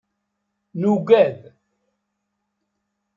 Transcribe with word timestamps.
Nugad. 0.81 1.37